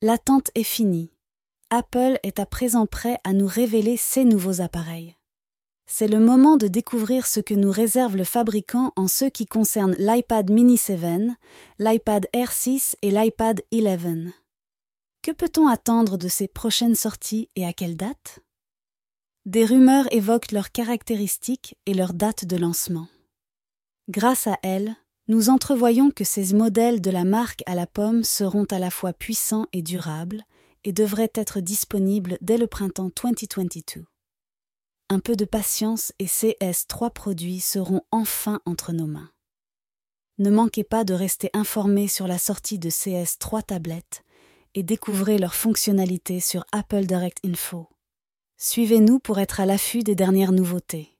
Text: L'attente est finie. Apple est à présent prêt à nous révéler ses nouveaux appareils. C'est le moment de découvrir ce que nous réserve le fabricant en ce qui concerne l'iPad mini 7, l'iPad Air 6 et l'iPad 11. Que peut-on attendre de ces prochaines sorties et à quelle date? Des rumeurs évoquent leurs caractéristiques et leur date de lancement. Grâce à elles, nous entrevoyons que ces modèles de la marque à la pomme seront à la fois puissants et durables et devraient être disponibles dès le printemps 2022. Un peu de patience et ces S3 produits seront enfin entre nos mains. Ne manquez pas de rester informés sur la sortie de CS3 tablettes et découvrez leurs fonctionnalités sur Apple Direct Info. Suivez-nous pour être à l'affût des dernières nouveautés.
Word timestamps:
L'attente 0.00 0.52
est 0.54 0.62
finie. 0.62 1.10
Apple 1.70 2.20
est 2.22 2.38
à 2.38 2.46
présent 2.46 2.86
prêt 2.86 3.18
à 3.24 3.32
nous 3.32 3.48
révéler 3.48 3.96
ses 3.96 4.24
nouveaux 4.24 4.60
appareils. 4.60 5.16
C'est 5.86 6.06
le 6.06 6.20
moment 6.20 6.56
de 6.56 6.68
découvrir 6.68 7.26
ce 7.26 7.40
que 7.40 7.54
nous 7.54 7.72
réserve 7.72 8.16
le 8.16 8.22
fabricant 8.22 8.92
en 8.94 9.08
ce 9.08 9.24
qui 9.24 9.46
concerne 9.46 9.96
l'iPad 9.98 10.50
mini 10.50 10.76
7, 10.76 11.00
l'iPad 11.80 12.28
Air 12.32 12.52
6 12.52 12.96
et 13.02 13.10
l'iPad 13.10 13.60
11. 13.72 14.30
Que 15.22 15.32
peut-on 15.32 15.66
attendre 15.66 16.16
de 16.16 16.28
ces 16.28 16.46
prochaines 16.46 16.94
sorties 16.94 17.48
et 17.56 17.66
à 17.66 17.72
quelle 17.72 17.96
date? 17.96 18.38
Des 19.46 19.64
rumeurs 19.64 20.06
évoquent 20.12 20.52
leurs 20.52 20.70
caractéristiques 20.70 21.76
et 21.86 21.94
leur 21.94 22.14
date 22.14 22.44
de 22.44 22.56
lancement. 22.56 23.08
Grâce 24.08 24.46
à 24.46 24.60
elles, 24.62 24.94
nous 25.28 25.50
entrevoyons 25.50 26.10
que 26.10 26.24
ces 26.24 26.54
modèles 26.54 27.02
de 27.02 27.10
la 27.10 27.24
marque 27.24 27.62
à 27.66 27.74
la 27.74 27.86
pomme 27.86 28.24
seront 28.24 28.64
à 28.64 28.78
la 28.78 28.90
fois 28.90 29.12
puissants 29.12 29.66
et 29.74 29.82
durables 29.82 30.44
et 30.84 30.92
devraient 30.92 31.32
être 31.34 31.60
disponibles 31.60 32.38
dès 32.40 32.56
le 32.56 32.66
printemps 32.66 33.10
2022. 33.22 34.06
Un 35.10 35.20
peu 35.20 35.36
de 35.36 35.44
patience 35.44 36.12
et 36.18 36.26
ces 36.26 36.56
S3 36.62 37.12
produits 37.12 37.60
seront 37.60 38.00
enfin 38.10 38.60
entre 38.64 38.92
nos 38.92 39.06
mains. 39.06 39.30
Ne 40.38 40.50
manquez 40.50 40.84
pas 40.84 41.04
de 41.04 41.14
rester 41.14 41.50
informés 41.52 42.08
sur 42.08 42.26
la 42.26 42.38
sortie 42.38 42.78
de 42.78 42.88
CS3 42.88 43.64
tablettes 43.64 44.24
et 44.74 44.82
découvrez 44.82 45.36
leurs 45.36 45.54
fonctionnalités 45.54 46.40
sur 46.40 46.64
Apple 46.72 47.04
Direct 47.04 47.38
Info. 47.44 47.88
Suivez-nous 48.56 49.18
pour 49.18 49.38
être 49.40 49.60
à 49.60 49.66
l'affût 49.66 50.02
des 50.02 50.14
dernières 50.14 50.52
nouveautés. 50.52 51.17